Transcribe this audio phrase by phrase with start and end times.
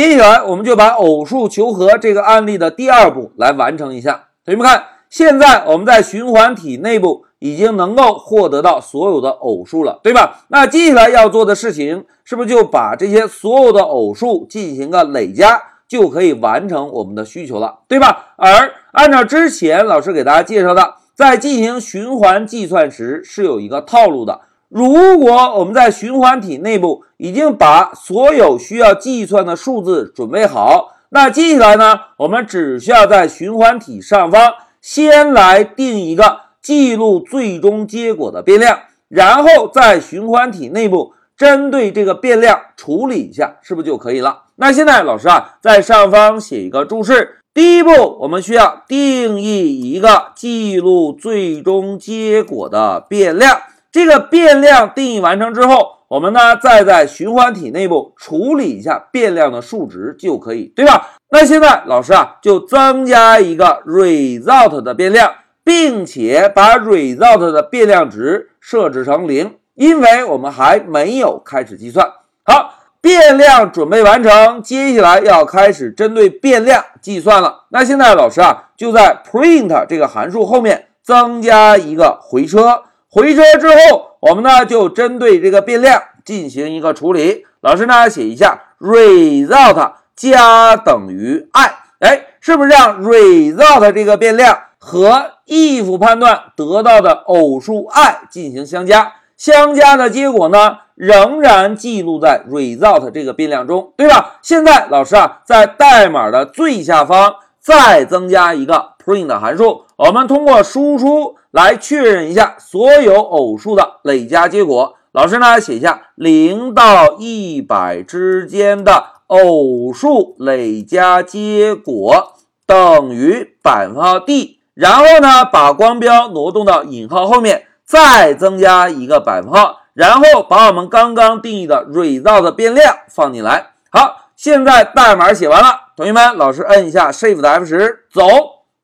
[0.00, 4.28] 接下来我们就把偶数求和这个案例的第二步来完成一下。
[4.46, 10.46] 同学们看，现在我们在循环体内部已经能够获得到所有的偶数了，对吧？
[10.48, 18.32] 那接下来要做的事情是不是就把这些所有的偶数进行个累加，就可以完成我们的需求了，对吧？
[18.36, 24.40] 而按照之前老师给大家介绍的，在进行循环计算时是有一个套路的。
[24.70, 38.78] 如果我们在循环体内部已经把所有需要计算的数字准备好，那接下来呢，我们只需要在循环体上方先来定一个记录最终结果的变量，
[39.08, 44.44] 然后在循环体内部针对这个变量处理一下，是不是就可以了？
[44.54, 47.90] 那现在老师啊，在上方写一个注释，第一步
[48.20, 53.58] 我们需要定义一个记录最终结果的变量。
[53.92, 61.10] 这个变量定义完成之后，我们呢再在循环体内部处理一下变量的数值就可以，对吧？
[61.30, 65.32] 那现在老师啊就增加一个 result 的变量，
[65.64, 72.06] 并且把 result 的变量值设置成零，因为我们还没有开始计算。
[72.44, 77.64] 好，变量准备完成，接下来要开始针对变量计算了。
[77.70, 82.84] 那现在老师啊就在 print 这个函数后面增加一个回车。
[83.12, 87.44] 回车之后，我们呢就针对这个变量进行一个处理。
[87.60, 99.14] 老师呢写一下 result 加等于 i，哎，是不是让 result 这个变量和 if 判断得到的偶数 i 进行相加？
[99.36, 104.38] 相加的结果呢仍然记录在 result 这个变量中，对吧？
[104.40, 111.36] 现在老师啊在代码的最下方再增加一个 print 函数，我们通过输出。
[111.52, 114.94] 来确认一下所有偶数的累加结果。
[115.10, 133.72] 老师呢，写一下零到一百之间的偶数累加结果等于百分号 d，然后呢，把光标挪动到引号后面，再增加一个百分号，然后把我们刚刚定义的 result 变量放进来。
[133.90, 138.22] 好，现在代码写完了，同学们，老师摁一下 Shift F 十，走。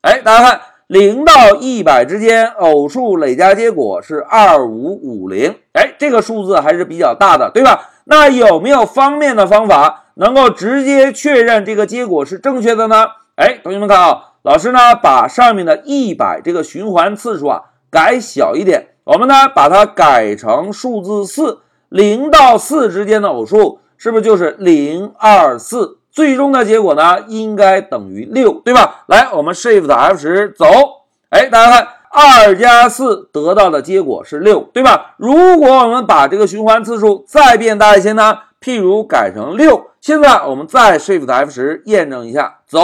[0.01, 0.61] 哎，大家看。
[0.85, 5.55] 零到一百之间，偶数累加结果是二五五零。
[5.73, 7.89] 哎，这个数字还是比较大的，对吧？
[8.03, 13.07] 那有没有方便的方法能够直接确认这个结果是正确的呢？
[13.37, 21.61] 哎，同学们看啊，老师呢把上面的一百这个循环次数啊改小一点，我们呢把它改成数字四。
[21.89, 25.97] 零到四之间的偶数是不是就是零二四？
[26.09, 29.03] 最终的结果呢，应该等于六，对吧？
[29.05, 30.65] 来，我们 Shift F 十走。
[31.29, 35.13] 哎，大家看，二加四得到的结果是六，对吧？
[35.17, 38.39] 如果我们把这个循环次数再变大一些呢？
[38.59, 39.91] 譬如改成六。
[40.01, 42.79] 现在我们再 Shift F 十验证一下，走。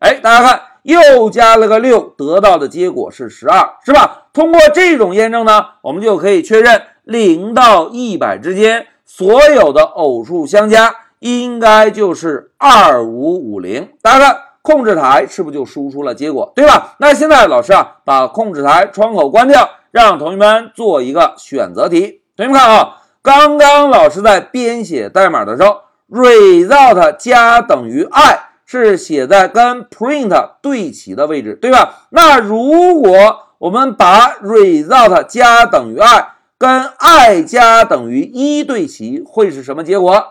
[0.00, 4.24] 哎，大家看，又加了个六，得到的结果是十二，是吧？
[4.32, 10.94] 通过这种验证呢，我们就可以确认零到一百之间所有的偶数相加。
[11.20, 16.94] 应该就是二五五零，大家看控制台是不是就输出了结果，对吧？
[16.98, 22.20] 那现在老师啊，把控制台窗口关掉，让同学们做一个选择题。
[22.36, 25.78] 同学们看啊，刚刚老师在编写代码的时候
[26.10, 32.08] ，result 加等于 i 是写在跟 print 对齐的位置，对吧？
[32.10, 36.28] 那如果我们把 result 加等于 i
[36.58, 40.24] 跟 i 加等于一对齐，会是什么结果？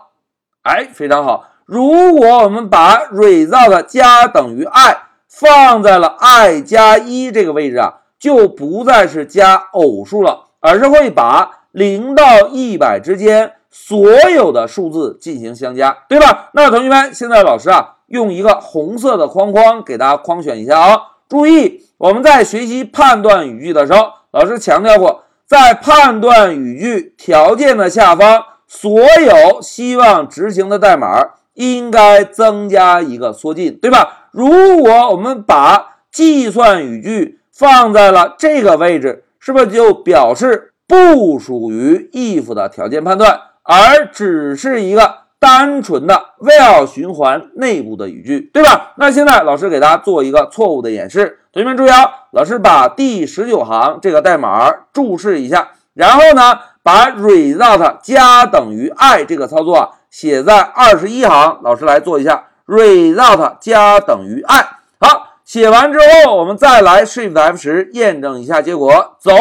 [0.62, 1.44] 哎，非常好。
[1.64, 4.98] 如果我们把 result 加等于 i
[5.28, 16.50] 放在了 i 加一这个位置啊，就不再是加偶数了，而是会把零到一百之间所有的数字进行相加，对吧？
[16.54, 21.00] 那同学们，现在老师啊，用一个红色的框框给大家框选一下啊。
[21.28, 28.44] 注意，我们在学习判断语句的时候，老师强调过，在判断语句条件的下方。
[28.68, 31.22] 所有希望执行的代码
[31.54, 34.28] 应该增加一个缩进，对吧？
[34.32, 48.92] 如果我们把计算语句放在了这个位置，是不是就表示不属于 if 的条件判断，而只是一个单纯的 while 循环内部的语句，对吧？
[48.96, 52.10] 那现在老师给大家做一个错误的演示，同学们注意啊！
[52.32, 56.58] 老师把第十九行这个代码注释一下，然后呢？
[56.86, 64.64] 把 result 加等于 i 这个操作啊写在二十一行，老师来做一下 result 加等于 i。
[65.00, 69.16] 好，写完之后，我们再来 shift F 十验证一下结果。
[69.18, 69.32] 走，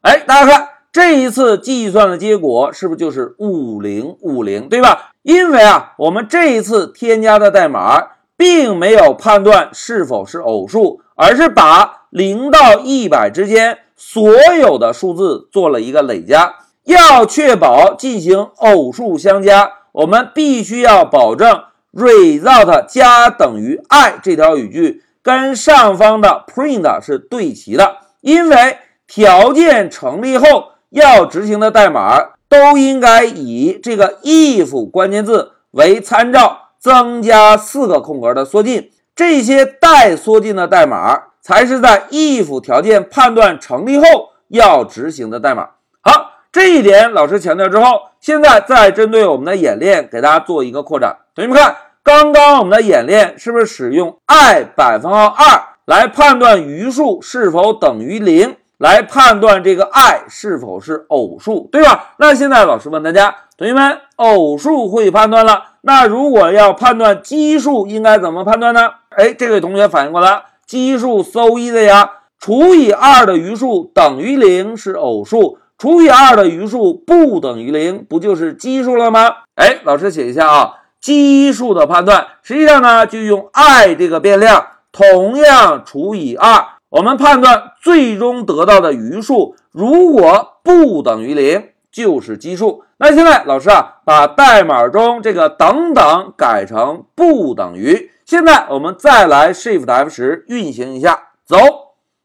[0.00, 5.10] 哎，大家看这一次计算的结果是不是就是五零五零，对吧？
[5.22, 14.24] 因为啊，我们这一次添加的代码并没有判断是否是偶数，而是把零到一百之间所
[14.56, 16.54] 有的数字做了一个累加。
[16.84, 32.18] 要确保进行偶数相加，我们必须要保证 result 加等于 i 这条语句跟上方的 print 是对齐的，因为条件成立后要执行的代码
[32.48, 45.68] 都应该以这个 if 关键字为参照，增加四个空格的缩进，这些带缩进的代码才是在 if 条件判断成立后要执行的代码。
[46.00, 46.30] 好。
[46.54, 51.16] 这一点老师强调之后，现在再针对我们的演练给大家做一个扩展。
[51.34, 62.14] 同学们看，刚刚我们的演练是不是使用 i 百分号二来判断余数是否等于零，来判断这个 i 是否是偶数，对吧？
[62.18, 68.90] 那现在老师问大家，同学们，偶数会判断了，那如果要判断奇数，应该怎么判断呢？
[69.10, 75.58] 哎，这位同学反应过来，奇数 so easy 呀，除以二的余数等于零是偶数。
[75.76, 79.28] 除以二的余数不等于零，不就是奇数了吗？
[79.56, 92.84] 哎，老师写一下啊，奇数的判断，实际上呢就用 i 这个变量，同样除以二，我们判断最终得到的余数，如果不等于零，就是奇数。
[92.98, 98.12] 那现在老师啊，把代码中这个等等改成不等于。
[98.24, 101.56] 现在我们再来 Shift F 十运行一下，走。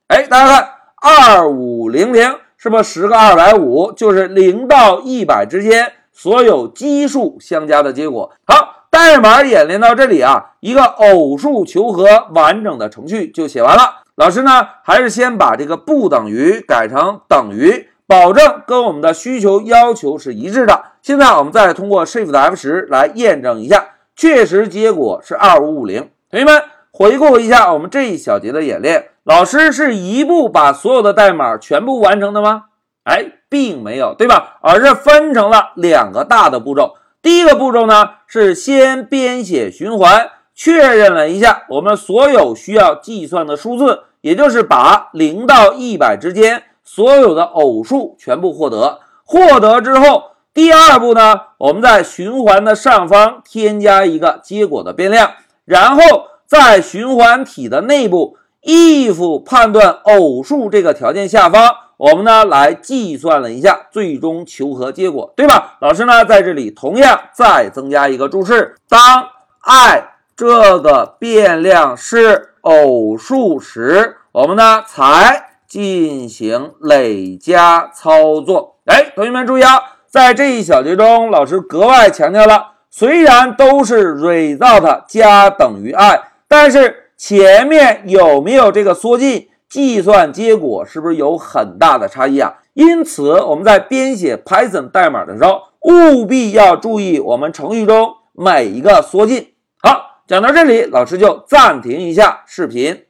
[0.07, 0.69] 哎，大家看，
[1.01, 2.35] 二五零零。
[2.55, 8.31] 是不是十个二百五就是零到一百之间所有奇数相加的结果？
[8.45, 14.03] 好，代码演练到这里啊，一个偶数求和完整的程序就写完了。
[14.19, 20.83] 老师呢，还是先把这个不等于改成等于，保证跟我们的需求要求是一致的。
[21.01, 26.09] 现在我们再通过 Shift F 十来验证一下，确实结果是二五五零。
[26.29, 26.61] 同学们
[26.91, 29.11] 回顾一下我们这一小节的演练。
[29.23, 32.65] 老师是一步把所有的代码全部完成的吗？
[33.05, 34.57] 哎，并没有，对吧？
[34.61, 36.95] 而是分成了两个大的步骤。
[37.21, 48.99] 第一个步骤呢，是先编写循环，确认了一下我们所有需要计算的数字，也就是把零到一百之间所有的偶数全部获得。
[49.23, 55.31] 获得之后，第二步呢，我们在循环的上方添加一个结果的变量，
[55.65, 56.01] 然后
[56.45, 58.37] 在循环体的内部。
[58.61, 65.77] if 判断偶数这个条件下方，我们呢来计算了一下最终求和结果，对吧？
[65.79, 69.29] 老师呢在这里同样再增加一个注释：当
[69.61, 70.09] i
[70.39, 78.77] 这个变量是偶数时，我们呢才进行累加操作。
[78.85, 87.07] 哎，同学们注意啊，在这一小节中，老师格外强调了，虽然都是 result 加等于 i，但是。
[87.17, 89.49] 前面有没有这个缩进？
[89.67, 92.59] 计算结果是不是有很大的差异啊？
[92.75, 99.49] 因此我们在编写 Python 代码的时候，务必要注意我们程序中每一个缩进。
[99.83, 103.05] 好，讲到这里，老师就暂停一下视频。